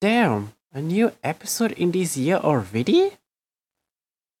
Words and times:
Damn, 0.00 0.52
a 0.72 0.80
new 0.80 1.12
episode 1.22 1.72
in 1.72 1.92
this 1.92 2.16
year 2.16 2.36
already? 2.36 3.12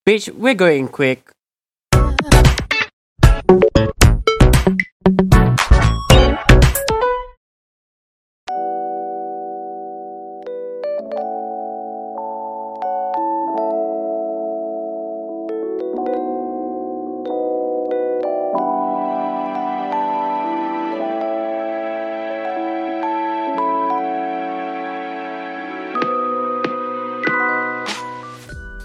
Bitch, 0.06 0.28
we're 0.34 0.54
going 0.54 0.88
quick. 0.88 1.30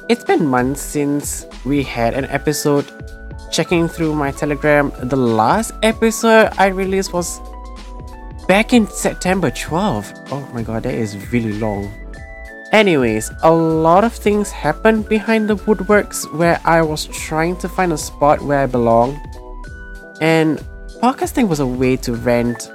It's 0.10 0.24
been 0.24 0.48
months 0.48 0.82
since 0.82 1.46
we 1.66 1.84
had 1.84 2.16
an 2.16 2.26
episode. 2.26 2.84
Checking 3.52 3.88
through 3.88 4.16
my 4.16 4.32
Telegram, 4.32 4.92
the 5.04 5.16
last 5.16 5.72
episode 5.84 6.50
I 6.58 6.70
released 6.70 7.14
was 7.14 7.40
back 8.48 8.74
in 8.74 8.88
September 8.88 9.52
12. 9.52 10.12
Oh 10.32 10.50
my 10.52 10.64
god, 10.64 10.82
that 10.82 10.96
is 10.96 11.32
really 11.32 11.54
long. 11.60 11.94
Anyways, 12.72 13.30
a 13.44 13.52
lot 13.52 14.04
of 14.04 14.12
things 14.12 14.50
happened 14.50 15.08
behind 15.08 15.48
the 15.48 15.58
woodworks 15.58 16.26
where 16.34 16.60
I 16.66 16.82
was 16.82 17.06
trying 17.06 17.58
to 17.58 17.70
find 17.70 17.94
a 17.94 17.98
spot 17.98 18.42
where 18.42 18.62
I 18.62 18.66
belong. 18.66 19.22
And 20.22 20.58
podcasting 21.04 21.48
was 21.48 21.60
a 21.60 21.68
way 21.68 21.96
to 21.98 22.14
vent, 22.14 22.72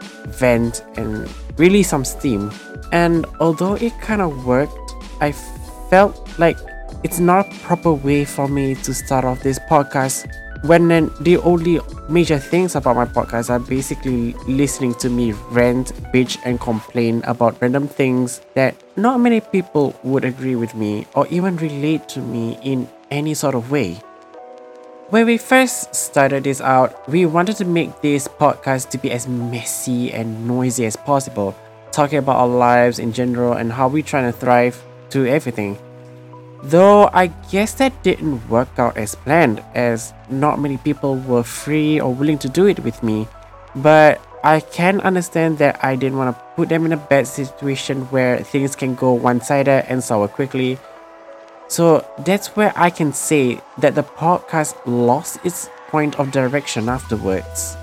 and 0.97 1.29
release 1.59 1.89
some 1.89 2.05
steam. 2.05 2.53
And 2.93 3.27
although 3.41 3.75
it 3.75 3.93
kind 4.01 4.23
of 4.23 4.47
worked, 4.47 4.79
I 5.21 5.33
felt 5.91 6.39
like 6.39 6.59
it's 7.03 7.19
not 7.19 7.47
a 7.47 7.59
proper 7.61 7.93
way 7.93 8.25
for 8.25 8.49
me 8.49 8.75
to 8.77 8.95
start 8.95 9.25
off 9.25 9.43
this 9.43 9.59
podcast 9.59 10.31
when 10.65 10.89
the 11.21 11.37
only 11.45 11.79
major 12.09 12.39
things 12.39 12.75
about 12.75 12.97
my 12.97 13.05
podcast 13.05 13.51
are 13.51 13.59
basically 13.59 14.33
listening 14.49 14.95
to 14.95 15.11
me 15.11 15.33
rant, 15.51 15.93
bitch, 16.13 16.39
and 16.47 16.59
complain 16.59 17.23
about 17.25 17.61
random 17.61 17.87
things 17.87 18.41
that 18.55 18.75
not 18.97 19.21
many 19.21 19.41
people 19.41 19.95
would 20.03 20.25
agree 20.25 20.57
with 20.57 20.75
me 20.75 21.07
or 21.15 21.27
even 21.29 21.57
relate 21.59 22.09
to 22.09 22.21
me 22.21 22.59
in 22.63 22.89
any 23.11 23.35
sort 23.35 23.55
of 23.55 23.71
way. 23.71 24.01
When 25.11 25.27
we 25.27 25.37
first 25.37 25.95
started 25.95 26.45
this 26.45 26.63
out, 26.63 27.07
we 27.11 27.27
wanted 27.27 27.57
to 27.57 27.67
make 27.67 28.01
this 28.01 28.27
podcast 28.27 28.89
to 28.91 28.99
be 28.99 29.11
as 29.11 29.29
messy 29.29 30.11
and 30.13 30.49
noisy 30.49 30.87
as 30.87 30.97
possible, 30.97 31.55
talking 31.93 32.19
about 32.19 32.37
our 32.37 32.49
lives 32.49 32.99
in 32.99 33.13
general 33.13 33.53
and 33.53 33.71
how 33.71 33.87
we're 33.87 34.03
trying 34.03 34.33
to 34.33 34.37
thrive 34.37 34.83
to 35.11 35.27
everything. 35.27 35.79
Though 36.65 37.11
I 37.13 37.27
guess 37.53 37.75
that 37.75 37.93
didn't 38.03 38.49
work 38.49 38.79
out 38.79 38.97
as 38.97 39.15
planned, 39.15 39.63
as 39.75 40.15
not 40.31 40.59
many 40.59 40.79
people 40.79 41.17
were 41.17 41.43
free 41.43 42.01
or 42.01 42.15
willing 42.15 42.39
to 42.39 42.49
do 42.49 42.67
it 42.67 42.81
with 42.81 43.03
me. 43.03 43.29
But 43.77 44.21
I 44.43 44.61
can 44.61 45.01
understand 45.01 45.59
that 45.59 45.85
I 45.85 45.95
didn't 45.95 46.17
want 46.17 46.35
to 46.35 46.43
put 46.57 46.71
them 46.71 46.87
in 46.87 46.93
a 46.93 46.97
bad 46.97 47.27
situation 47.27 48.09
where 48.09 48.39
things 48.39 48.77
can 48.77 48.95
go 48.95 49.13
one 49.13 49.43
sided 49.43 49.85
and 49.91 50.03
sour 50.03 50.27
quickly. 50.27 50.79
So 51.69 52.07
that's 52.25 52.57
where 52.57 52.73
I 52.77 52.89
can 52.89 53.13
say 53.13 53.61
that 53.79 53.95
the 53.95 54.03
podcast 54.03 54.75
lost 54.87 55.41
its 55.45 55.69
point 55.89 56.19
of 56.19 56.33
direction 56.33 56.89
afterwards. 56.89 57.77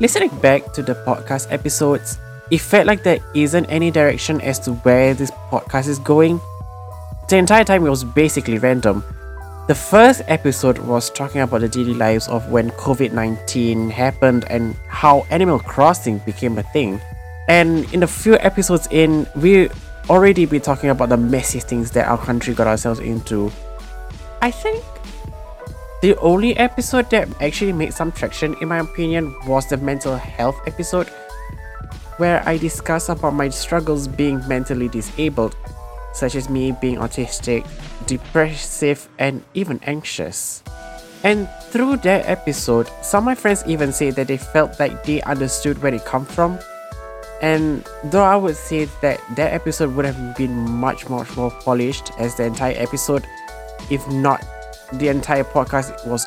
Listening 0.00 0.30
back 0.40 0.72
to 0.72 0.82
the 0.82 0.94
podcast 1.04 1.52
episodes, 1.52 2.18
it 2.50 2.60
felt 2.60 2.86
like 2.86 3.02
there 3.02 3.20
isn't 3.34 3.66
any 3.66 3.90
direction 3.90 4.40
as 4.40 4.58
to 4.60 4.72
where 4.84 5.14
this 5.14 5.30
podcast 5.50 5.88
is 5.88 5.98
going 5.98 6.40
the 7.32 7.38
entire 7.38 7.64
time 7.64 7.86
it 7.86 7.88
was 7.88 8.04
basically 8.04 8.58
random. 8.58 9.02
The 9.66 9.74
first 9.74 10.20
episode 10.28 10.76
was 10.76 11.08
talking 11.08 11.40
about 11.40 11.62
the 11.62 11.68
daily 11.68 11.94
lives 11.94 12.28
of 12.28 12.50
when 12.50 12.70
COVID 12.72 13.12
19 13.12 13.88
happened 13.88 14.44
and 14.50 14.76
how 14.88 15.24
Animal 15.30 15.58
Crossing 15.58 16.18
became 16.26 16.58
a 16.58 16.62
thing. 16.62 17.00
And 17.48 17.90
in 17.94 18.00
the 18.00 18.06
few 18.06 18.36
episodes 18.36 18.86
in, 18.90 19.26
we 19.34 19.70
already 20.10 20.44
be 20.44 20.60
talking 20.60 20.90
about 20.90 21.08
the 21.08 21.16
messy 21.16 21.58
things 21.58 21.90
that 21.92 22.06
our 22.06 22.18
country 22.18 22.52
got 22.52 22.66
ourselves 22.66 23.00
into. 23.00 23.50
I 24.42 24.50
think 24.50 24.84
the 26.02 26.18
only 26.18 26.54
episode 26.58 27.08
that 27.10 27.30
actually 27.40 27.72
made 27.72 27.94
some 27.94 28.12
traction, 28.12 28.56
in 28.60 28.68
my 28.68 28.80
opinion, 28.80 29.34
was 29.46 29.66
the 29.70 29.78
mental 29.78 30.16
health 30.16 30.60
episode, 30.66 31.08
where 32.18 32.46
I 32.46 32.58
discuss 32.58 33.08
about 33.08 33.32
my 33.32 33.48
struggles 33.48 34.06
being 34.06 34.46
mentally 34.46 34.88
disabled 34.88 35.56
such 36.12 36.34
as 36.34 36.48
me 36.48 36.72
being 36.72 36.96
autistic, 36.96 37.66
depressive, 38.06 39.08
and 39.18 39.42
even 39.54 39.80
anxious. 39.84 40.62
And 41.24 41.48
through 41.70 41.98
that 41.98 42.26
episode, 42.26 42.90
some 43.00 43.22
of 43.22 43.26
my 43.26 43.34
friends 43.34 43.62
even 43.66 43.92
say 43.92 44.10
that 44.10 44.26
they 44.26 44.36
felt 44.36 44.78
like 44.80 45.04
they 45.04 45.22
understood 45.22 45.80
where 45.80 45.94
it 45.94 46.04
come 46.04 46.26
from. 46.26 46.58
And 47.40 47.88
though 48.04 48.22
I 48.22 48.36
would 48.36 48.56
say 48.56 48.86
that 49.02 49.20
that 49.36 49.52
episode 49.52 49.94
would 49.94 50.04
have 50.04 50.36
been 50.36 50.52
much, 50.52 51.08
much 51.08 51.36
more 51.36 51.50
polished 51.50 52.12
as 52.18 52.36
the 52.36 52.44
entire 52.44 52.74
episode, 52.76 53.26
if 53.90 54.06
not 54.08 54.44
the 54.92 55.08
entire 55.08 55.44
podcast 55.44 56.06
was 56.06 56.26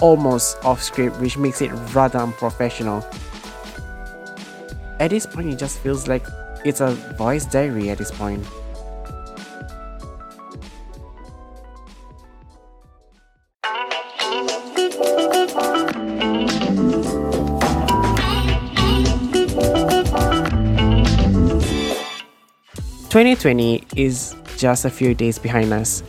almost 0.00 0.56
off 0.64 0.82
script, 0.82 1.20
which 1.20 1.36
makes 1.36 1.60
it 1.60 1.70
rather 1.94 2.18
unprofessional. 2.18 3.04
At 4.98 5.10
this 5.10 5.26
point, 5.26 5.48
it 5.48 5.58
just 5.58 5.78
feels 5.80 6.08
like 6.08 6.26
it's 6.64 6.80
a 6.80 6.90
voice 7.16 7.46
diary 7.46 7.90
at 7.90 7.98
this 7.98 8.10
point. 8.10 8.46
2020 23.10 23.82
is 23.96 24.36
just 24.56 24.84
a 24.84 24.90
few 24.90 25.14
days 25.14 25.36
behind 25.36 25.72
us. 25.72 26.04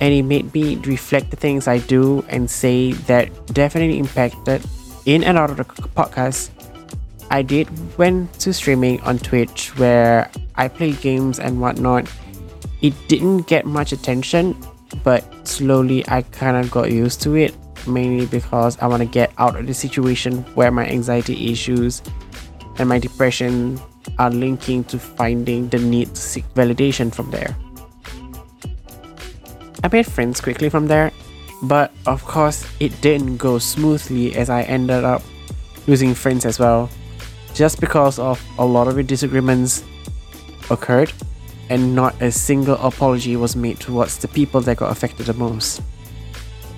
And 0.00 0.14
it 0.14 0.22
made 0.22 0.54
me 0.54 0.76
reflect 0.76 1.30
the 1.30 1.36
things 1.36 1.66
I 1.66 1.78
do 1.78 2.24
and 2.28 2.48
say 2.48 2.92
that 3.10 3.28
definitely 3.52 3.98
impacted 3.98 4.62
in 5.06 5.24
and 5.24 5.36
out 5.36 5.50
of 5.50 5.56
the 5.56 5.64
podcast. 5.64 6.50
I 7.32 7.42
did 7.42 7.66
went 7.98 8.32
to 8.40 8.52
streaming 8.52 9.00
on 9.00 9.18
Twitch 9.18 9.76
where 9.76 10.30
I 10.54 10.68
play 10.68 10.92
games 10.92 11.40
and 11.40 11.60
whatnot. 11.60 12.06
It 12.80 12.94
didn't 13.08 13.48
get 13.48 13.66
much 13.66 13.90
attention, 13.90 14.54
but 15.02 15.24
slowly 15.48 16.04
I 16.06 16.22
kind 16.22 16.56
of 16.56 16.70
got 16.70 16.92
used 16.92 17.20
to 17.22 17.34
it, 17.34 17.56
mainly 17.88 18.26
because 18.26 18.78
I 18.78 18.86
want 18.86 19.02
to 19.02 19.08
get 19.08 19.32
out 19.36 19.56
of 19.56 19.66
the 19.66 19.74
situation 19.74 20.44
where 20.54 20.70
my 20.70 20.86
anxiety 20.86 21.50
issues 21.50 22.02
and 22.78 22.88
my 22.88 23.00
depression 23.00 23.80
are 24.22 24.30
linking 24.30 24.84
to 24.84 24.98
finding 25.00 25.68
the 25.68 25.78
need 25.78 26.14
to 26.14 26.20
seek 26.20 26.46
validation 26.54 27.12
from 27.12 27.28
there. 27.32 27.56
I 29.82 29.88
made 29.90 30.06
friends 30.06 30.40
quickly 30.40 30.68
from 30.68 30.86
there, 30.86 31.10
but 31.64 31.90
of 32.06 32.24
course, 32.24 32.64
it 32.78 32.94
didn't 33.00 33.38
go 33.38 33.58
smoothly 33.58 34.36
as 34.36 34.48
I 34.48 34.62
ended 34.62 35.02
up 35.02 35.22
losing 35.88 36.14
friends 36.14 36.46
as 36.46 36.60
well, 36.60 36.88
just 37.52 37.80
because 37.80 38.20
of 38.20 38.40
a 38.58 38.64
lot 38.64 38.86
of 38.86 39.04
disagreements 39.08 39.82
occurred 40.70 41.12
and 41.68 41.96
not 41.96 42.14
a 42.22 42.30
single 42.30 42.76
apology 42.76 43.34
was 43.34 43.56
made 43.56 43.80
towards 43.80 44.18
the 44.18 44.28
people 44.28 44.60
that 44.60 44.76
got 44.76 44.92
affected 44.92 45.26
the 45.26 45.34
most. 45.34 45.82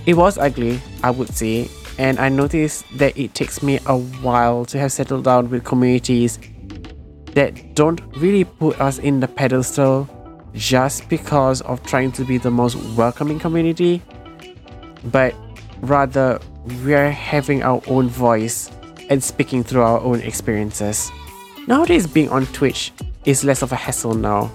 It 0.07 0.15
was 0.15 0.39
ugly, 0.39 0.81
I 1.03 1.11
would 1.11 1.29
say, 1.29 1.69
and 1.99 2.19
I 2.19 2.31
noticed 2.31 2.87
that 2.97 3.17
it 3.19 3.35
takes 3.35 3.63
me 3.63 3.81
a 3.85 3.99
while 3.99 4.65
to 4.67 4.79
have 4.79 4.93
settled 4.93 5.25
down 5.25 5.51
with 5.51 5.63
communities 5.65 6.39
that 7.35 7.75
don't 7.75 8.01
really 8.17 8.45
put 8.45 8.81
us 8.81 8.99
in 8.99 9.21
the 9.21 9.29
pedestal 9.29 10.09
just 10.55 11.09
because 11.09 11.61
of 11.63 11.83
trying 11.85 12.13
to 12.13 12.25
be 12.25 12.39
the 12.39 12.51
most 12.51 12.77
welcoming 12.97 13.39
community, 13.39 14.01
but 15.07 15.35
rather 15.81 16.41
we're 16.85 17.11
having 17.11 17.63
our 17.63 17.83
own 17.87 18.09
voice 18.09 18.71
and 19.11 19.23
speaking 19.23 19.63
through 19.63 19.83
our 19.83 20.01
own 20.01 20.21
experiences. 20.21 21.11
Nowadays, 21.67 22.07
being 22.07 22.29
on 22.29 22.47
Twitch 22.47 22.93
is 23.25 23.45
less 23.45 23.63
of 23.63 23.73
a 23.73 23.77
hassle 23.77 24.15
now, 24.15 24.51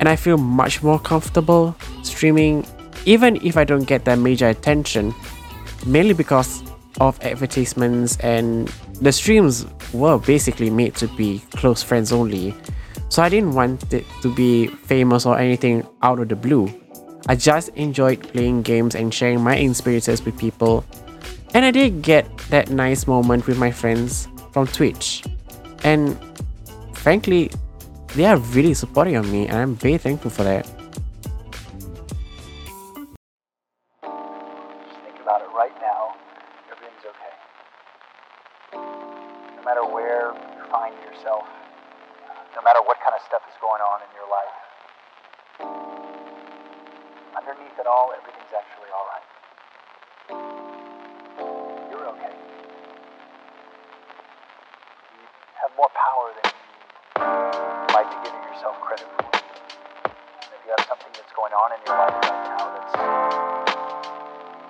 and 0.00 0.08
I 0.08 0.16
feel 0.16 0.38
much 0.38 0.82
more 0.82 0.98
comfortable 0.98 1.76
streaming, 2.02 2.66
even 3.04 3.36
if 3.44 3.56
I 3.56 3.64
don't 3.64 3.84
get 3.84 4.04
that 4.06 4.18
major 4.18 4.48
attention, 4.48 5.14
mainly 5.84 6.14
because 6.14 6.62
of 7.00 7.20
advertisements 7.22 8.16
and 8.18 8.72
the 9.00 9.12
streams 9.12 9.66
were 9.92 10.18
basically 10.18 10.70
made 10.70 10.94
to 10.96 11.08
be 11.08 11.42
close 11.52 11.82
friends 11.82 12.12
only. 12.12 12.54
So 13.08 13.22
I 13.22 13.28
didn't 13.28 13.54
want 13.54 13.92
it 13.92 14.04
to 14.22 14.34
be 14.34 14.66
famous 14.66 15.26
or 15.26 15.38
anything 15.38 15.86
out 16.02 16.18
of 16.18 16.28
the 16.28 16.36
blue. 16.36 16.68
I 17.28 17.36
just 17.36 17.68
enjoyed 17.70 18.22
playing 18.22 18.62
games 18.62 18.94
and 18.94 19.12
sharing 19.12 19.42
my 19.42 19.56
experiences 19.56 20.24
with 20.24 20.38
people. 20.38 20.84
And 21.54 21.64
I 21.64 21.70
did 21.70 22.02
get 22.02 22.26
that 22.50 22.70
nice 22.70 23.06
moment 23.06 23.46
with 23.46 23.58
my 23.58 23.70
friends 23.70 24.28
from 24.52 24.66
Twitch. 24.66 25.24
And 25.84 26.18
frankly, 26.94 27.50
they 28.14 28.24
are 28.24 28.38
really 28.38 28.74
supporting 28.74 29.16
of 29.16 29.30
me 29.30 29.46
and 29.46 29.56
I'm 29.56 29.74
very 29.74 29.98
thankful 29.98 30.30
for 30.30 30.44
that. 30.44 30.66
More 55.86 55.94
power 55.94 56.34
than 56.34 56.50
you 57.14 58.10
be 58.10 58.18
giving 58.24 58.42
yourself 58.50 58.74
credit 58.80 59.06
for. 59.18 59.30
And 60.02 60.50
if 60.50 60.60
you 60.64 60.70
have 60.76 60.84
something 60.88 61.12
that's 61.14 61.32
going 61.36 61.52
on 61.52 61.70
in 61.74 61.80
your 61.86 61.94
life 61.94 62.14
right 62.26 62.42
now 62.50 62.74
that's 62.74 62.94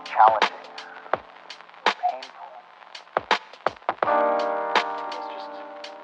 challenging, 0.04 0.64
painful, 2.04 2.52
it's 5.16 5.28
just 5.32 5.52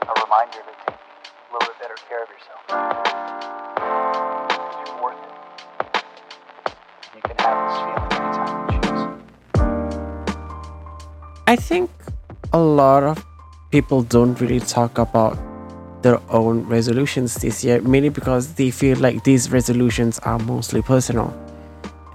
a 0.08 0.14
reminder 0.24 0.64
to 0.64 0.72
take 0.80 0.96
a 0.96 1.52
little 1.52 1.68
bit 1.68 1.76
better 1.80 1.98
care 2.08 2.22
of 2.24 2.30
yourself. 2.32 2.62
You're 4.80 4.96
worth 5.02 5.20
it. 5.20 5.34
You 7.16 7.20
can 7.20 7.36
have 7.38 7.56
this 7.68 7.76
feeling 7.84 8.12
anytime 8.16 8.52
you 8.72 8.80
choose. 8.80 9.04
I 11.46 11.56
think 11.56 11.90
a 12.54 12.58
lot 12.58 13.02
of 13.02 13.31
people 13.72 14.02
don't 14.02 14.38
really 14.40 14.60
talk 14.60 14.98
about 14.98 15.36
their 16.02 16.20
own 16.30 16.62
resolutions 16.64 17.34
this 17.36 17.64
year, 17.64 17.80
mainly 17.80 18.10
because 18.10 18.54
they 18.54 18.70
feel 18.70 18.98
like 18.98 19.24
these 19.24 19.50
resolutions 19.50 20.18
are 20.20 20.38
mostly 20.38 20.82
personal 20.82 21.32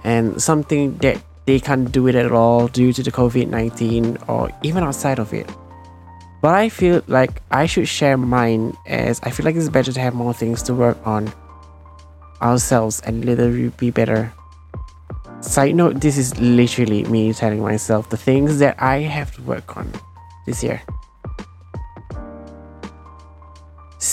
and 0.04 0.40
something 0.40 0.96
that 0.98 1.20
they 1.46 1.58
can't 1.58 1.90
do 1.90 2.06
it 2.06 2.14
at 2.14 2.30
all 2.30 2.68
due 2.68 2.92
to 2.92 3.02
the 3.02 3.10
COVID 3.10 3.48
19 3.48 4.18
or 4.28 4.50
even 4.62 4.84
outside 4.84 5.18
of 5.18 5.34
it. 5.34 5.50
But 6.40 6.54
I 6.54 6.68
feel 6.68 7.02
like 7.08 7.42
I 7.50 7.66
should 7.66 7.88
share 7.88 8.16
mine 8.16 8.76
as 8.86 9.18
I 9.24 9.30
feel 9.30 9.44
like 9.44 9.56
it's 9.56 9.68
better 9.68 9.92
to 9.92 10.00
have 10.00 10.14
more 10.14 10.32
things 10.32 10.62
to 10.64 10.74
work 10.74 10.98
on 11.04 11.32
ourselves 12.40 13.00
and 13.00 13.24
literally 13.24 13.70
be 13.70 13.90
better. 13.90 14.32
Side 15.40 15.74
note, 15.74 16.00
this 16.00 16.16
is 16.18 16.38
literally 16.38 17.04
me 17.04 17.32
telling 17.32 17.62
myself 17.62 18.10
the 18.10 18.16
things 18.16 18.58
that 18.60 18.80
I 18.80 18.98
have 19.00 19.34
to 19.34 19.42
work 19.42 19.76
on 19.76 19.90
this 20.46 20.62
year. 20.62 20.82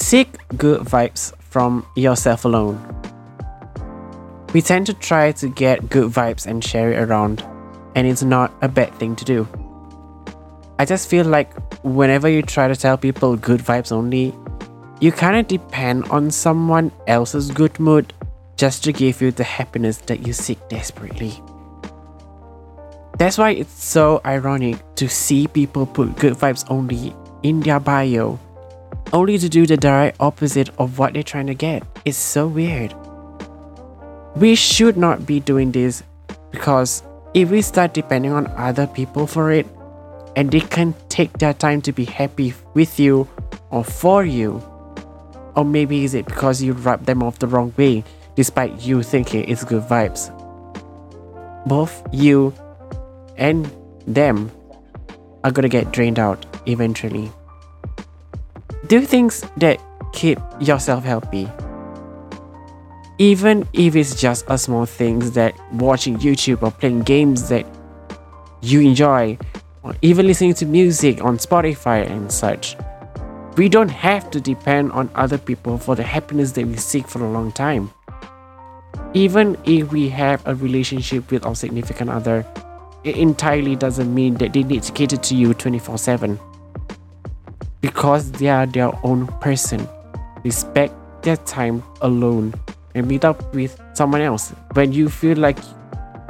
Seek 0.06 0.38
good 0.56 0.81
vibes 0.81 1.34
from 1.40 1.84
yourself 1.96 2.46
alone. 2.46 2.78
We 4.54 4.62
tend 4.62 4.86
to 4.86 4.94
try 4.94 5.31
to 5.31 5.50
get 5.50 5.90
good 5.90 6.12
vibes 6.12 6.46
and 6.46 6.63
share 6.63 6.92
it 6.92 7.10
around, 7.10 7.44
and 7.96 8.06
it's 8.06 8.22
not 8.22 8.54
a 8.62 8.68
bad 8.68 8.94
thing 9.00 9.16
to 9.16 9.25
do. 9.25 9.48
I 10.78 10.86
just 10.86 11.10
feel 11.10 11.25
like 11.25 11.52
whenever 11.84 12.30
you 12.30 12.44
try 12.44 12.68
to 12.68 12.75
tell 12.75 13.00
people 13.00 13.36
good 13.36 13.62
vibes 13.62 13.92
only, 13.92 14.36
you 15.02 15.12
kind 15.12 15.38
of 15.38 15.48
depend 15.48 16.04
on 16.10 16.30
someone 16.30 16.92
else's 17.07 17.50
good 17.50 17.80
mood 17.80 18.13
just 18.57 18.84
to 18.84 18.94
give 18.94 19.24
you 19.24 19.31
the 19.31 19.44
happiness 19.44 19.98
that 20.06 20.28
you 20.28 20.34
seek 20.34 20.60
desperately. 20.69 21.34
That's 23.18 23.40
why 23.40 23.57
it's 23.57 23.84
so 23.84 24.22
ironic 24.24 24.78
to 24.98 25.10
see 25.10 25.48
people 25.48 25.88
put 25.88 26.16
good 26.19 26.36
vibes 26.36 26.63
only 26.69 27.16
in 27.42 27.62
their 27.62 27.80
bio, 27.80 28.40
only 29.13 29.38
to 29.38 29.50
do 29.50 29.66
the 29.66 29.78
direct 29.78 30.18
opposite 30.19 30.69
of 30.78 31.00
what 31.00 31.13
they're 31.13 31.24
trying 31.24 31.48
to 31.48 31.54
get. 31.54 31.84
It's 32.06 32.18
so 32.18 32.48
weird. 32.48 32.94
We 34.36 34.56
should 34.56 34.98
not 34.98 35.25
be 35.25 35.40
doing 35.40 35.72
this 35.72 36.04
because 36.52 37.04
if 37.34 37.50
we 37.50 37.62
start 37.62 37.94
depending 37.94 38.31
on 38.31 38.48
other 38.56 38.88
people 38.88 39.28
for 39.28 39.52
it, 39.52 39.68
and 40.36 40.52
they 40.52 40.60
can't 40.60 40.96
take 41.10 41.31
their 41.38 41.54
time 41.54 41.81
to 41.81 41.92
be 41.94 42.06
happy 42.06 42.54
with 42.74 43.00
you 43.00 43.28
or 43.72 43.84
for 43.84 44.25
you, 44.25 44.62
or 45.56 45.63
maybe 45.63 46.04
is 46.04 46.13
it 46.13 46.25
because 46.25 46.62
you 46.62 46.74
rub 46.74 47.06
them 47.06 47.24
off 47.24 47.40
the 47.40 47.48
wrong 47.48 47.74
way 47.78 48.04
despite 48.36 48.81
you 48.81 49.02
thinking 49.02 49.48
it's 49.50 49.63
good 49.63 49.84
vibes? 49.84 50.30
Both 51.66 52.04
you 52.12 52.54
and 53.38 53.72
them 54.06 54.52
are 55.44 55.52
gonna 55.52 55.69
get 55.69 55.92
drained 55.92 56.19
out 56.19 56.46
eventually. 56.68 57.31
Do 58.88 59.02
things 59.02 59.44
that 59.58 59.82
keep 60.14 60.38
yourself 60.60 61.04
healthy. 61.04 61.50
Even 63.18 63.68
if 63.74 63.96
it's 63.96 64.20
just 64.20 64.46
a 64.48 64.58
small 64.58 64.86
things 64.86 65.32
that 65.32 65.56
watching 65.74 66.18
YouTube 66.18 66.62
or 66.62 66.72
playing 66.72 67.02
games 67.02 67.50
that 67.50 67.66
you 68.62 68.82
enjoy, 68.82 69.38
or 69.84 69.96
even 70.02 70.28
listening 70.28 70.54
to 70.56 70.66
music 70.66 71.24
on 71.24 71.38
Spotify 71.38 72.10
and 72.10 72.32
such. 72.32 72.76
We 73.58 73.70
don't 73.70 73.90
have 73.90 74.30
to 74.32 74.42
depend 74.42 74.92
on 74.92 75.10
other 75.16 75.38
people 75.38 75.78
for 75.78 75.96
the 75.96 76.04
happiness 76.04 76.52
that 76.54 76.68
we 76.68 76.76
seek 76.76 77.08
for 77.08 77.24
a 77.24 77.30
long 77.30 77.52
time. 77.52 77.92
Even 79.14 79.58
if 79.64 79.92
we 79.92 80.10
have 80.10 80.46
a 80.46 80.54
relationship 80.56 81.31
with 81.31 81.46
our 81.46 81.56
significant 81.56 82.10
other, 82.10 82.46
it 83.04 83.16
entirely 83.16 83.76
doesn't 83.76 84.14
mean 84.14 84.34
that 84.36 84.54
they 84.54 84.64
need 84.64 84.84
to 84.84 84.92
cater 84.92 85.18
to 85.18 85.36
you 85.36 85.54
24 85.54 85.98
7. 85.98 86.40
Because 87.86 88.32
they 88.32 88.48
are 88.48 88.66
their 88.66 88.92
own 89.04 89.28
person. 89.42 89.88
Respect 90.44 90.92
their 91.22 91.38
time 91.38 91.84
alone 92.02 92.52
and 92.96 93.08
meet 93.08 93.24
up 93.24 93.54
with 93.54 93.80
someone 93.94 94.22
else 94.22 94.50
when 94.74 94.92
you 94.92 95.08
feel 95.08 95.38
like 95.38 95.60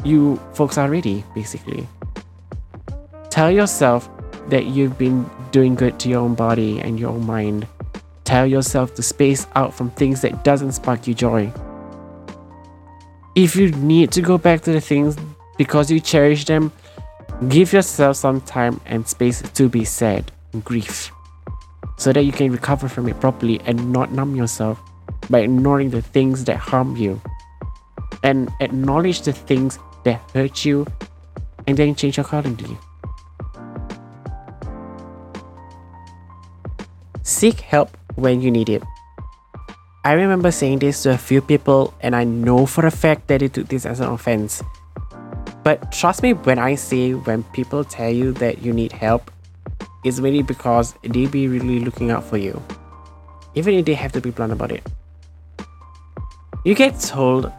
you 0.04 0.36
folks 0.54 0.78
are 0.78 0.90
ready, 0.90 1.24
basically. 1.34 1.88
Tell 3.30 3.50
yourself 3.50 4.10
that 4.50 4.66
you've 4.66 4.98
been 4.98 5.30
doing 5.52 5.76
good 5.76 5.98
to 6.02 6.10
your 6.10 6.20
own 6.20 6.36
body 6.36 6.82
and 6.82 7.00
your 7.00 7.12
own 7.12 7.26
mind. 7.26 7.66
Tell 8.26 8.46
yourself 8.46 8.94
to 8.96 9.02
space 9.02 9.48
out 9.56 9.74
from 9.74 9.92
things 9.92 10.20
that 10.24 10.44
doesn't 10.44 10.74
spark 10.74 11.08
you 11.08 11.14
joy. 11.14 11.54
If 13.34 13.56
you 13.56 13.72
need 13.72 14.12
to 14.12 14.22
go 14.22 14.38
back 14.38 14.60
to 14.64 14.74
the 14.74 14.82
things 14.82 15.16
because 15.58 15.90
you 15.90 16.02
cherish 16.02 16.44
them, 16.44 16.74
give 17.48 17.72
yourself 17.72 18.18
some 18.18 18.42
time 18.42 18.82
and 18.86 19.08
space 19.08 19.42
to 19.42 19.70
be 19.70 19.86
sad 19.86 20.34
and 20.52 20.62
grief 20.62 21.15
so 21.98 22.12
that 22.14 22.24
you 22.24 22.32
can 22.32 22.52
recover 22.52 22.88
from 22.88 23.08
it 23.08 23.20
properly 23.20 23.60
and 23.66 23.92
not 23.92 24.12
numb 24.12 24.36
yourself 24.36 24.80
by 25.30 25.40
ignoring 25.40 25.90
the 25.90 26.02
things 26.02 26.46
that 26.46 26.58
harm 26.58 26.96
you 26.96 27.22
and 28.24 28.52
acknowledge 28.60 29.22
the 29.22 29.34
things 29.34 29.80
that 30.04 30.22
hurt 30.34 30.66
you 30.66 30.86
and 31.68 31.78
then 31.78 31.96
change 31.96 32.18
accordingly. 32.18 32.78
Seek 37.24 37.60
help 37.62 37.98
when 38.16 38.42
you 38.42 38.52
need 38.52 38.70
it. 38.70 38.84
I 40.04 40.14
remember 40.14 40.52
saying 40.52 40.80
this 40.80 41.02
to 41.04 41.12
a 41.12 41.18
few 41.18 41.42
people, 41.42 41.92
and 42.02 42.16
I 42.16 42.24
know 42.24 42.68
for 42.68 42.86
a 42.86 42.92
fact 42.92 43.28
that 43.28 43.40
they 43.40 43.48
took 43.48 43.68
this 43.68 43.88
as 43.88 44.00
an 44.00 44.10
offense. 44.10 44.62
But 45.64 45.92
trust 45.92 46.22
me 46.22 46.34
when 46.34 46.60
I 46.60 46.76
say 46.76 47.14
when 47.14 47.42
people 47.46 47.84
tell 47.84 48.12
you 48.12 48.32
that 48.34 48.62
you 48.62 48.72
need 48.72 48.92
help, 48.92 49.32
it's 50.06 50.20
really 50.20 50.44
because 50.44 50.94
they 51.02 51.26
be 51.26 51.48
really 51.48 51.80
looking 51.80 52.12
out 52.12 52.24
for 52.24 52.38
you. 52.38 52.62
Even 53.56 53.74
if 53.74 53.86
they 53.86 53.96
have 53.96 54.12
to 54.12 54.22
be 54.22 54.30
blunt 54.30 54.54
about 54.54 54.72
it. 54.72 54.86
You 56.64 56.76
get 56.76 57.00
told 57.00 57.52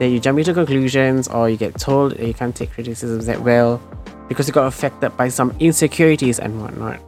that 0.00 0.08
you 0.08 0.18
jump 0.18 0.38
into 0.38 0.52
conclusions 0.52 1.28
or 1.28 1.48
you 1.48 1.56
get 1.56 1.78
told 1.78 2.12
that 2.12 2.26
you 2.26 2.34
can't 2.34 2.56
take 2.56 2.72
criticisms 2.72 3.26
that 3.26 3.40
well 3.40 3.80
because 4.28 4.48
you 4.48 4.52
got 4.52 4.66
affected 4.66 5.16
by 5.16 5.28
some 5.28 5.54
insecurities 5.60 6.40
and 6.40 6.60
whatnot. 6.60 7.00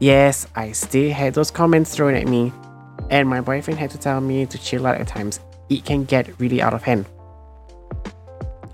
Yes, 0.00 0.46
I 0.54 0.72
still 0.72 1.10
had 1.10 1.32
those 1.32 1.50
comments 1.50 1.94
thrown 1.94 2.14
at 2.14 2.28
me, 2.28 2.52
and 3.08 3.26
my 3.26 3.40
boyfriend 3.40 3.80
had 3.80 3.90
to 3.92 3.98
tell 3.98 4.20
me 4.20 4.44
to 4.46 4.58
chill 4.58 4.86
out 4.86 5.00
at 5.00 5.08
times. 5.08 5.40
It 5.70 5.84
can 5.86 6.04
get 6.04 6.38
really 6.38 6.60
out 6.60 6.74
of 6.74 6.82
hand. 6.82 7.06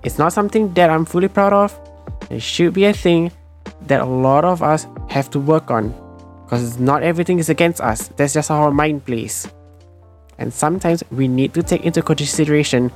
It's 0.03 0.17
not 0.17 0.33
something 0.33 0.73
that 0.73 0.89
I'm 0.89 1.05
fully 1.05 1.27
proud 1.29 1.53
of. 1.53 1.79
It 2.29 2.41
should 2.41 2.73
be 2.73 2.85
a 2.85 2.93
thing 2.93 3.31
that 3.87 4.01
a 4.01 4.05
lot 4.05 4.45
of 4.45 4.61
us 4.61 4.87
have 5.09 5.29
to 5.31 5.39
work 5.39 5.71
on 5.71 5.93
because 6.43 6.79
not 6.79 7.03
everything 7.03 7.39
is 7.39 7.49
against 7.49 7.79
us. 7.81 8.07
That's 8.09 8.33
just 8.33 8.49
how 8.49 8.63
our 8.63 8.71
mind 8.71 9.05
plays. 9.05 9.47
And 10.37 10.53
sometimes 10.53 11.03
we 11.11 11.27
need 11.27 11.53
to 11.53 11.63
take 11.63 11.83
into 11.83 12.01
consideration 12.01 12.91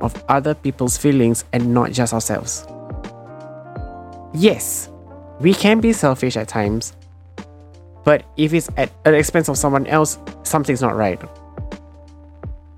of 0.00 0.22
other 0.28 0.54
people's 0.54 0.96
feelings 0.96 1.44
and 1.52 1.72
not 1.72 1.90
just 1.92 2.12
ourselves. 2.12 2.66
Yes, 4.34 4.90
we 5.40 5.54
can 5.54 5.80
be 5.80 5.92
selfish 5.92 6.36
at 6.36 6.48
times, 6.48 6.92
but 8.04 8.24
if 8.36 8.52
it's 8.52 8.68
at 8.76 8.92
the 9.04 9.14
expense 9.14 9.48
of 9.48 9.56
someone 9.56 9.86
else, 9.86 10.18
something's 10.42 10.82
not 10.82 10.96
right. 10.96 11.20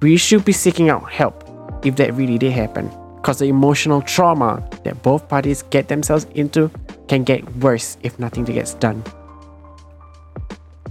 We 0.01 0.17
should 0.17 0.45
be 0.45 0.53
seeking 0.53 0.89
out 0.89 1.11
help 1.11 1.45
if 1.85 1.97
that 1.97 2.15
really 2.15 2.39
did 2.39 2.53
happen, 2.53 2.91
because 3.17 3.41
the 3.41 3.47
emotional 3.47 4.01
trauma 4.01 4.63
that 4.85 5.03
both 5.03 5.29
parties 5.29 5.63
get 5.71 5.89
themselves 5.89 6.25
into 6.35 6.71
can 7.09 7.25
get 7.25 7.57
worse 7.57 7.97
if 8.03 8.19
nothing 8.19 8.45
gets 8.45 8.75
done. 8.75 9.03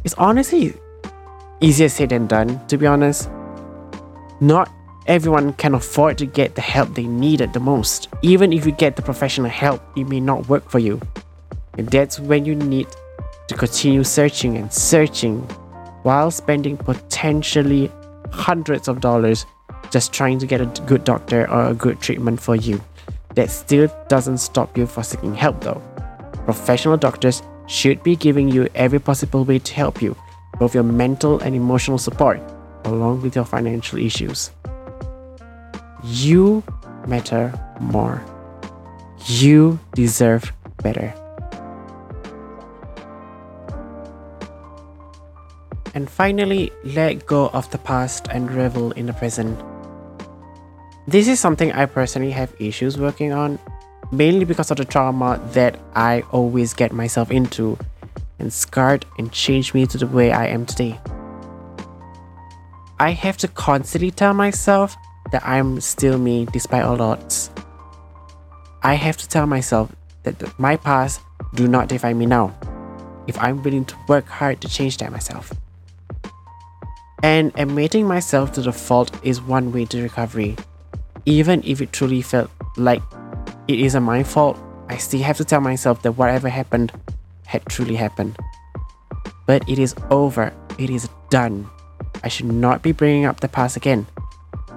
It's 0.04 0.16
honestly 0.16 0.74
easier 1.62 1.90
said 1.90 2.10
than 2.10 2.28
done, 2.28 2.66
to 2.68 2.78
be 2.78 2.88
honest. 2.88 3.30
Not 4.40 4.72
everyone 5.08 5.54
can 5.54 5.74
afford 5.74 6.18
to 6.20 6.26
get 6.26 6.56
the 6.56 6.62
help 6.62 6.94
they 6.94 7.06
need 7.06 7.42
at 7.42 7.54
the 7.54 7.60
most. 7.60 8.10
Even 8.22 8.54
if 8.54 8.66
you 8.66 8.72
get 8.72 8.96
the 8.96 9.02
professional 9.02 9.50
help, 9.50 9.82
it 9.96 10.08
may 10.08 10.20
not 10.20 10.48
work 10.50 10.70
for 10.70 10.80
you. 10.80 11.02
And 11.78 11.88
that's 11.90 12.20
when 12.20 12.46
you 12.46 12.56
need 12.56 12.88
to 13.48 13.56
continue 13.56 14.04
searching 14.04 14.58
and 14.58 14.72
searching 14.72 15.40
while 16.04 16.32
spending 16.32 16.78
potentially 16.78 17.92
hundreds 18.32 18.88
of 18.88 19.00
dollars 19.02 19.46
just 19.90 20.12
trying 20.12 20.38
to 20.40 20.46
get 20.46 20.60
a 20.60 20.66
good 20.86 21.04
doctor 21.04 21.50
or 21.50 21.68
a 21.68 21.74
good 21.74 22.02
treatment 22.02 22.42
for 22.42 22.56
you. 22.56 22.82
That 23.36 23.50
still 23.50 23.90
doesn't 24.10 24.40
stop 24.40 24.78
you 24.78 24.88
from 24.88 25.04
seeking 25.04 25.36
help 25.36 25.62
though. 25.62 25.82
Professional 26.48 26.96
doctors 26.96 27.44
should 27.68 28.02
be 28.04 28.16
giving 28.16 28.48
you 28.48 28.70
every 28.74 29.00
possible 29.00 29.44
way 29.44 29.60
to 29.60 29.74
help 29.74 30.02
you, 30.02 30.16
both 30.60 30.74
your 30.74 30.82
mental 30.82 31.42
and 31.42 31.54
emotional 31.54 31.98
support, 31.98 32.40
along 32.86 33.22
with 33.22 33.36
your 33.36 33.44
financial 33.44 34.00
issues. 34.00 34.52
You 36.06 36.64
matter 37.06 37.52
more. 37.82 38.24
You 39.26 39.78
deserve 39.94 40.54
better. 40.82 41.14
And 45.94 46.10
finally, 46.10 46.72
let 46.86 47.26
go 47.26 47.50
of 47.50 47.70
the 47.72 47.78
past 47.78 48.30
and 48.32 48.50
revel 48.54 48.94
in 48.94 49.06
the 49.06 49.14
present. 49.14 49.60
This 51.10 51.28
is 51.28 51.42
something 51.42 51.74
I 51.74 51.88
personally 51.88 52.32
have 52.32 52.56
issues 52.58 52.98
working 52.98 53.34
on, 53.34 53.60
mainly 54.12 54.46
because 54.46 54.72
of 54.72 54.78
the 54.78 54.86
trauma 54.86 55.42
that 55.54 55.80
I 55.96 56.22
always 56.32 56.74
get 56.74 56.92
myself 56.92 57.32
into 57.32 57.78
and 58.40 58.52
scarred 58.52 59.06
and 59.18 59.32
changed 59.32 59.74
me 59.74 59.86
to 59.88 59.98
the 59.98 60.08
way 60.08 60.32
I 60.32 60.48
am 60.48 60.66
today. 60.66 61.00
I 63.00 63.12
have 63.12 63.38
to 63.38 63.48
constantly 63.48 64.12
tell 64.12 64.34
myself 64.34 64.96
that 65.32 65.46
I'm 65.46 65.80
still 65.82 66.18
me 66.18 66.46
despite 66.52 66.84
all 66.84 67.02
odds. 67.02 67.52
I 68.82 68.94
have 68.94 69.18
to 69.18 69.28
tell 69.28 69.46
myself 69.46 69.92
that 70.24 70.58
my 70.60 70.78
past 70.78 71.22
do 71.56 71.68
not 71.68 71.90
define 71.90 72.18
me 72.18 72.26
now 72.26 72.56
if 73.28 73.38
I'm 73.40 73.62
willing 73.62 73.86
to 73.86 73.96
work 74.08 74.26
hard 74.28 74.62
to 74.62 74.70
change 74.70 74.98
that 74.98 75.12
myself. 75.12 75.52
And 77.24 77.52
admitting 77.56 78.08
myself 78.08 78.54
to 78.54 78.62
the 78.62 78.72
fault 78.72 79.12
is 79.24 79.42
one 79.42 79.72
way 79.72 79.86
to 79.86 80.02
recovery. 80.02 80.56
Even 81.26 81.62
if 81.66 81.82
it 81.82 81.92
truly 81.92 82.22
felt 82.22 82.50
like 82.78 83.02
it 83.68 83.80
isn't 83.80 84.04
my 84.04 84.24
fault, 84.24 84.58
I 84.90 84.98
still 84.98 85.22
have 85.22 85.38
to 85.38 85.46
tell 85.46 85.60
myself 85.60 86.02
that 86.04 86.14
whatever 86.14 86.48
happened 86.48 86.92
had 87.46 87.66
truly 87.66 87.96
happened. 87.96 88.38
But 89.46 89.68
it 89.68 89.80
is 89.80 89.96
over, 90.10 90.54
it 90.78 90.90
is 90.90 91.10
done. 91.30 91.70
I 92.24 92.30
should 92.30 92.48
not 92.48 92.82
be 92.82 92.92
bringing 92.92 93.26
up 93.26 93.42
the 93.42 93.48
past 93.48 93.76
again. 93.76 94.08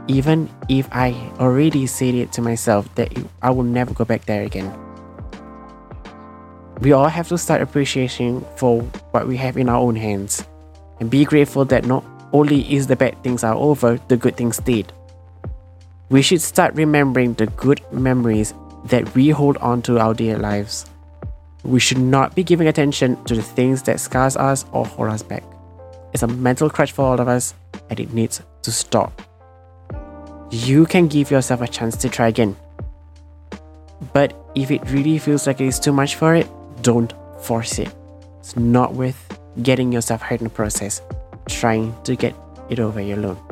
Even 0.08 0.50
if 0.68 0.88
I 0.90 1.14
already 1.38 1.86
said 1.86 2.14
it 2.14 2.32
to 2.32 2.42
myself 2.42 2.92
that 2.96 3.16
I 3.42 3.50
will 3.50 3.64
never 3.64 3.94
go 3.94 4.04
back 4.04 4.24
there 4.26 4.42
again. 4.42 4.74
We 6.80 6.92
all 6.92 7.08
have 7.08 7.28
to 7.28 7.38
start 7.38 7.62
appreciating 7.62 8.44
for 8.56 8.80
what 9.12 9.28
we 9.28 9.36
have 9.36 9.56
in 9.56 9.68
our 9.68 9.78
own 9.78 9.96
hands 9.96 10.44
and 10.98 11.10
be 11.10 11.24
grateful 11.24 11.64
that 11.66 11.84
not 11.84 12.04
only 12.32 12.74
is 12.74 12.86
the 12.86 12.96
bad 12.96 13.22
things 13.22 13.44
are 13.44 13.54
over, 13.54 14.00
the 14.08 14.16
good 14.16 14.36
things 14.36 14.58
did. 14.58 14.92
We 16.08 16.22
should 16.22 16.40
start 16.40 16.74
remembering 16.74 17.34
the 17.34 17.46
good 17.46 17.80
memories 17.92 18.54
that 18.84 19.14
we 19.14 19.30
hold 19.30 19.56
on 19.58 19.82
to 19.82 19.98
our 19.98 20.14
dear 20.14 20.38
lives. 20.38 20.86
We 21.62 21.80
should 21.80 21.98
not 21.98 22.34
be 22.34 22.42
giving 22.42 22.68
attention 22.68 23.22
to 23.24 23.34
the 23.34 23.42
things 23.42 23.82
that 23.84 24.00
scars 24.00 24.36
us 24.36 24.64
or 24.72 24.86
hold 24.86 25.10
us 25.10 25.22
back. 25.22 25.44
It's 26.12 26.22
a 26.22 26.26
mental 26.26 26.70
crutch 26.70 26.92
for 26.92 27.02
all 27.04 27.20
of 27.20 27.28
us 27.28 27.54
and 27.88 28.00
it 28.00 28.12
needs 28.12 28.42
to 28.62 28.72
stop. 28.72 29.22
You 30.50 30.86
can 30.86 31.08
give 31.08 31.30
yourself 31.30 31.60
a 31.60 31.68
chance 31.68 31.96
to 31.98 32.08
try 32.08 32.28
again. 32.28 32.56
But 34.12 34.34
if 34.54 34.70
it 34.70 34.82
really 34.90 35.18
feels 35.18 35.46
like 35.46 35.60
it 35.60 35.66
is 35.66 35.78
too 35.78 35.92
much 35.92 36.16
for 36.16 36.34
it, 36.34 36.48
don't 36.82 37.12
force 37.42 37.78
it. 37.78 37.94
It's 38.38 38.56
not 38.56 38.94
worth 38.94 39.38
getting 39.62 39.92
yourself 39.92 40.22
hurt 40.22 40.40
in 40.40 40.44
the 40.44 40.50
process 40.50 41.02
trying 41.48 41.94
to 42.04 42.16
get 42.16 42.34
it 42.68 42.78
over 42.78 43.00
your 43.00 43.18
alone. 43.18 43.49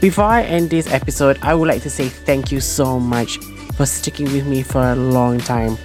Before 0.00 0.24
I 0.24 0.44
end 0.44 0.70
this 0.70 0.90
episode, 0.90 1.38
I 1.42 1.54
would 1.54 1.68
like 1.68 1.82
to 1.82 1.90
say 1.90 2.08
thank 2.08 2.50
you 2.50 2.58
so 2.60 2.98
much 2.98 3.36
for 3.76 3.84
sticking 3.84 4.32
with 4.32 4.46
me 4.46 4.62
for 4.62 4.80
a 4.80 4.96
long 4.96 5.36
time. 5.38 5.76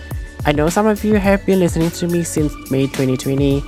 I 0.46 0.54
know 0.54 0.70
some 0.70 0.88
of 0.88 1.04
you 1.04 1.16
have 1.16 1.46
been 1.46 1.60
listening 1.60 1.90
to 1.92 2.08
me 2.08 2.24
since 2.24 2.54
May 2.72 2.88
2020. 2.88 3.62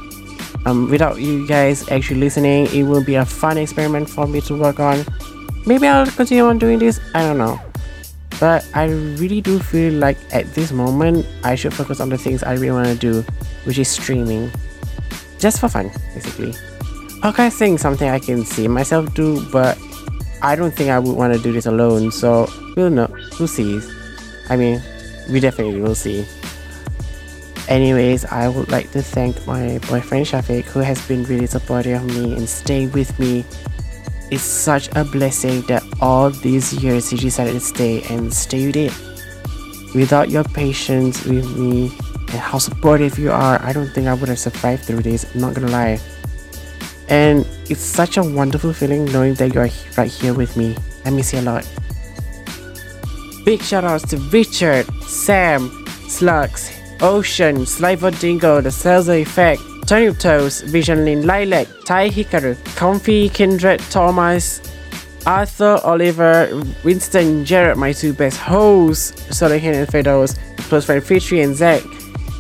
Um, 0.66 0.90
without 0.90 1.20
you 1.20 1.46
guys 1.48 1.90
actually 1.90 2.22
listening, 2.22 2.68
it 2.68 2.84
will 2.84 3.04
be 3.04 3.16
a 3.16 3.26
fun 3.26 3.58
experiment 3.58 4.10
for 4.10 4.26
me 4.26 4.40
to 4.42 4.58
work 4.58 4.80
on. 4.80 5.04
Maybe 5.66 5.86
I'll 5.86 6.06
continue 6.06 6.46
on 6.46 6.60
doing 6.60 6.80
this, 6.80 7.02
I 7.14 7.24
don't 7.24 7.38
know. 7.38 7.60
But 8.40 8.66
I 8.74 8.86
really 9.20 9.42
do 9.42 9.60
feel 9.60 9.96
like 9.96 10.18
at 10.32 10.54
this 10.54 10.72
moment, 10.72 11.26
I 11.44 11.56
should 11.56 11.74
focus 11.74 12.00
on 12.00 12.08
the 12.08 12.18
things 12.18 12.42
I 12.42 12.54
really 12.54 12.72
want 12.72 12.88
to 12.88 12.96
do, 12.96 13.26
which 13.66 13.80
is 13.80 13.90
streaming. 13.90 14.50
Just 15.40 15.60
for 15.60 15.68
fun, 15.68 15.92
basically. 16.14 16.54
Podcasting 17.20 17.78
something 17.78 18.08
I 18.08 18.20
can 18.20 18.46
see 18.46 18.70
myself 18.70 19.14
do, 19.14 19.44
but 19.52 19.78
I 20.48 20.56
don't 20.56 20.72
think 20.72 20.90
I 20.90 20.98
would 20.98 21.14
want 21.14 21.34
to 21.34 21.40
do 21.44 21.52
this 21.52 21.66
alone, 21.66 22.10
so 22.10 22.48
we'll 22.78 22.90
know. 22.90 23.14
We'll 23.38 23.50
see. 23.50 23.82
I 24.48 24.56
mean, 24.56 24.82
we 25.30 25.42
definitely 25.42 25.82
will 25.82 25.94
see. 25.94 26.26
Anyways, 27.68 28.24
I 28.24 28.48
would 28.48 28.72
like 28.72 28.90
to 28.92 29.02
thank 29.02 29.46
my 29.46 29.78
boyfriend 29.90 30.26
Syafiq 30.26 30.64
who 30.64 30.80
has 30.80 31.06
been 31.06 31.26
really 31.26 31.48
supportive 31.48 32.02
of 32.02 32.08
me 32.08 32.32
and 32.32 32.48
staying 32.48 32.94
with 32.94 33.12
me. 33.20 33.44
It's 34.32 34.42
such 34.42 34.88
a 34.96 35.04
blessing 35.04 35.64
that 35.64 35.84
all 36.00 36.30
these 36.30 36.72
years 36.82 37.10
he 37.10 37.18
decided 37.18 37.52
to 37.52 37.60
stay 37.60 38.04
and 38.04 38.34
stay 38.34 38.68
with 38.68 38.78
it. 38.78 38.94
Without 39.94 40.30
your 40.30 40.46
patience 40.46 41.26
with 41.26 41.58
me 41.58 41.92
and 42.32 42.40
how 42.40 42.60
supportive 42.60 43.20
you 43.20 43.32
are, 43.32 43.62
I 43.62 43.74
don't 43.74 43.90
think 43.90 44.08
I 44.08 44.14
would 44.14 44.30
have 44.30 44.40
survived 44.40 44.86
through 44.86 45.02
this. 45.02 45.28
I'm 45.36 45.42
not 45.42 45.56
gonna 45.56 45.68
lie. 45.68 46.00
And 47.10 47.48
it's 47.70 47.82
such 47.82 48.18
a 48.18 48.24
wonderful 48.24 48.74
feeling 48.74 49.06
knowing 49.06 49.36
that 49.36 49.54
you're 49.54 49.70
right 49.98 50.12
here 50.12 50.34
with 50.34 50.58
me. 50.58 50.76
I 51.06 51.10
miss 51.10 51.34
you 51.34 51.40
a 51.40 51.42
lot. 51.42 51.70
Big 53.46 53.62
shout 53.62 53.86
outs 53.86 54.06
to 54.10 54.18
Richard, 54.18 54.86
Sam, 55.04 55.86
Slugs, 56.08 56.72
Ocean, 57.02 57.66
Sly 57.66 57.96
von 57.96 58.14
Dingo, 58.14 58.60
The 58.60 58.70
Salzer 58.70 59.22
Effect, 59.22 59.62
Turniptoes, 59.86 60.66
Vision 60.66 61.08
In 61.08 61.26
Lilac, 61.26 61.68
Tai 61.86 62.10
Hikaru, 62.10 62.58
Comfy, 62.76 63.30
Kindred, 63.30 63.80
Tomas, 63.90 64.62
Arthur, 65.26 65.80
Oliver, 65.84 66.50
Winston, 66.84 67.46
Gerald, 67.46 67.78
my 67.78 67.94
two 67.94 68.12
best 68.12 68.38
hosts, 68.38 69.12
Solihin 69.30 69.76
and 69.76 69.88
Firdaus, 69.88 70.38
close 70.68 70.86
friend 70.86 71.04
Fitri 71.04 71.42
and 71.42 71.56
Zack, 71.56 71.84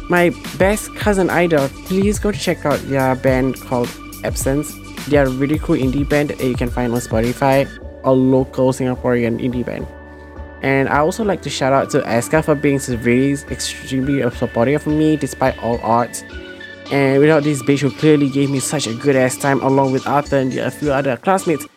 my 0.09 0.31
best 0.57 0.93
cousin 0.95 1.29
Aida, 1.29 1.69
Please 1.85 2.19
go 2.19 2.31
check 2.31 2.65
out 2.65 2.79
their 2.89 3.15
band 3.15 3.59
called 3.61 3.89
Absence. 4.23 4.73
They 5.07 5.17
are 5.17 5.27
really 5.29 5.59
cool 5.59 5.77
indie 5.77 6.07
band 6.07 6.29
that 6.29 6.39
you 6.39 6.55
can 6.55 6.69
find 6.69 6.93
on 6.93 6.99
Spotify, 6.99 7.67
a 8.03 8.11
local 8.11 8.71
Singaporean 8.73 9.39
indie 9.39 9.65
band. 9.65 9.87
And 10.61 10.89
I 10.89 10.99
also 10.99 11.23
like 11.23 11.41
to 11.43 11.49
shout 11.49 11.73
out 11.73 11.89
to 11.91 12.01
Azka 12.01 12.43
for 12.43 12.55
being 12.55 12.79
really 13.03 13.33
extremely 13.51 14.29
supportive 14.31 14.87
of 14.87 14.93
me 14.93 15.15
despite 15.15 15.57
all 15.63 15.79
odds. 15.81 16.23
And 16.91 17.19
without 17.19 17.43
this 17.43 17.61
bitch 17.61 17.79
who 17.79 17.91
clearly 17.91 18.29
gave 18.29 18.49
me 18.49 18.59
such 18.59 18.87
a 18.87 18.93
good 18.93 19.15
ass 19.15 19.37
time 19.37 19.61
along 19.61 19.91
with 19.91 20.07
Arthur 20.07 20.37
and 20.37 20.53
a 20.57 20.71
few 20.71 20.91
other 20.91 21.17
classmates, 21.17 21.67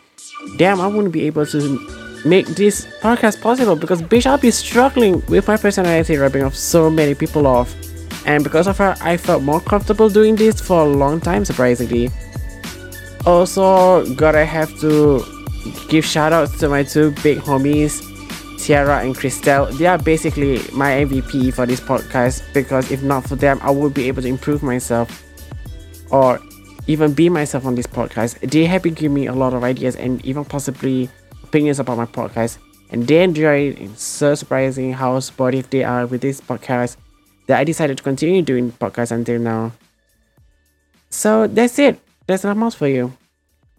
damn, 0.57 0.81
I 0.81 0.87
wouldn't 0.87 1.13
be 1.13 1.27
able 1.27 1.47
to 1.47 2.21
make 2.25 2.47
this 2.47 2.87
podcast 3.01 3.41
possible 3.41 3.77
because 3.77 4.03
bitch, 4.03 4.27
I'll 4.27 4.39
be 4.39 4.51
struggling 4.51 5.23
with 5.27 5.49
my 5.49 5.57
personality 5.57 6.17
rubbing 6.17 6.45
off 6.45 6.55
so 6.55 6.89
many 6.89 7.15
people 7.15 7.47
off. 7.47 7.75
And 8.27 8.45
because 8.45 8.67
of 8.67 8.79
her, 8.79 8.95
I 9.01 9.17
felt 9.17 9.43
more 9.43 9.61
comfortable 9.61 10.09
doing 10.09 10.37
this 10.37 10.61
for 10.61 10.83
a 10.83 10.89
long 10.89 11.21
time, 11.21 11.45
surprisingly. 11.45 12.11
Also, 13.27 14.05
gotta 14.15 14.45
have 14.45 14.79
to 14.81 15.25
give 15.89 16.05
shout 16.05 16.33
outs 16.33 16.59
to 16.59 16.69
my 16.69 16.83
two 16.83 17.11
big 17.23 17.39
homies, 17.39 18.01
Tiara 18.59 19.01
and 19.01 19.15
Christelle. 19.15 19.71
They 19.77 19.87
are 19.87 19.99
basically 19.99 20.61
my 20.73 20.93
MVP 21.05 21.53
for 21.53 21.67
this 21.67 21.81
podcast 21.81 22.43
because 22.55 22.91
if 22.91 23.03
not 23.03 23.25
for 23.29 23.37
them, 23.37 23.59
I 23.63 23.71
would 23.71 23.93
be 23.93 24.09
able 24.09 24.23
to 24.23 24.29
improve 24.29 24.63
myself 24.63 25.23
or 26.11 26.41
even 26.87 27.13
be 27.13 27.29
myself 27.29 27.67
on 27.67 27.75
this 27.75 27.87
podcast. 27.87 28.41
They 28.41 28.65
have 28.65 28.83
been 28.83 28.95
giving 28.95 29.15
me 29.15 29.27
a 29.27 29.35
lot 29.35 29.53
of 29.53 29.65
ideas 29.65 29.97
and 29.97 30.25
even 30.25 30.45
possibly 30.45 31.09
opinions 31.45 31.79
about 31.79 31.99
my 31.99 32.07
podcast. 32.07 32.59
And 32.91 33.07
they 33.07 33.23
enjoy 33.23 33.69
it. 33.69 33.81
It's 33.81 34.03
so 34.03 34.35
surprising 34.35 34.95
how 34.95 35.21
supportive 35.21 35.71
they 35.71 35.85
are 35.85 36.07
with 36.07 36.23
this 36.23 36.41
podcast 36.41 36.97
that 37.47 37.61
I 37.61 37.65
decided 37.65 37.99
to 37.99 38.03
continue 38.03 38.43
doing 38.43 38.73
podcasts 38.73 39.13
until 39.13 39.39
now. 39.39 39.73
So 41.11 41.47
that's 41.47 41.79
it. 41.79 42.01
That's 42.31 42.45
not 42.45 42.57
much 42.57 42.77
for 42.77 42.87
you. 42.87 43.13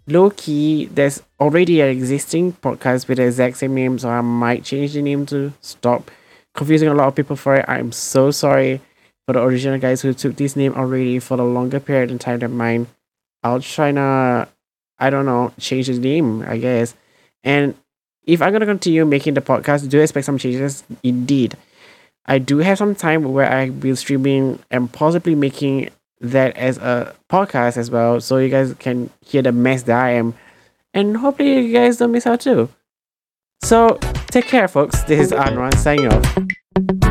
Low 0.08 0.30
key, 0.30 0.88
there's 0.88 1.24
already 1.40 1.80
an 1.80 1.88
existing 1.88 2.52
podcast 2.52 3.08
with 3.08 3.18
the 3.18 3.24
exact 3.24 3.56
same 3.56 3.74
name, 3.74 3.98
so 3.98 4.10
I 4.10 4.20
might 4.20 4.66
change 4.66 4.92
the 4.92 5.02
name 5.02 5.26
to 5.28 5.54
stop 5.62 6.12
confusing 6.54 6.90
a 6.90 6.94
lot 6.94 7.08
of 7.08 7.16
people 7.16 7.38
for 7.38 7.56
it. 7.56 7.66
I'm 7.70 7.94
so 7.94 8.30
sorry 8.30 8.82
for 9.26 9.32
the 9.32 9.42
original 9.42 9.80
guys 9.80 10.02
who 10.02 10.14
took 10.14 10.36
this 10.36 10.58
name 10.58 10.74
already 10.74 11.18
for 11.20 11.36
a 11.40 11.46
longer 11.46 11.80
period 11.80 12.12
of 12.12 12.20
time 12.20 12.40
than 12.40 12.58
mine. 12.58 12.88
I'll 13.42 13.62
try 13.62 13.94
to, 13.94 14.50
I 15.00 15.10
don't 15.10 15.26
know, 15.26 15.54
change 15.58 15.88
the 15.88 15.98
name, 15.98 16.42
I 16.42 16.58
guess. 16.58 16.94
And 17.46 17.76
if 18.24 18.42
I'm 18.42 18.52
gonna 18.52 18.66
continue 18.66 19.06
making 19.06 19.36
the 19.36 19.42
podcast, 19.42 19.88
do 19.88 20.02
expect 20.02 20.26
some 20.26 20.38
changes 20.38 20.84
indeed. 21.04 21.56
I 22.26 22.38
do 22.38 22.58
have 22.58 22.78
some 22.78 22.96
time 22.96 23.32
where 23.32 23.50
I 23.50 23.70
will 23.70 23.96
streaming 23.96 24.60
and 24.70 24.92
possibly 24.92 25.36
making 25.36 25.90
that 26.22 26.56
as 26.56 26.78
a 26.78 27.16
podcast 27.30 27.78
as 27.78 27.92
well, 27.92 28.22
so 28.22 28.38
you 28.38 28.50
guys 28.50 28.74
can 28.80 29.10
hear 29.26 29.42
the 29.42 29.52
mess 29.52 29.84
that 29.84 30.00
I 30.02 30.12
am, 30.12 30.34
and 30.94 31.18
hopefully 31.18 31.66
you 31.66 31.74
guys 31.74 31.98
don't 31.98 32.12
miss 32.12 32.26
out 32.26 32.42
too. 32.42 32.70
So 33.64 33.98
take 34.28 34.46
care, 34.46 34.68
folks. 34.68 35.04
This 35.04 35.28
is 35.28 35.32
Anwan 35.32 35.76
signing 35.78 36.08
off. 36.08 37.11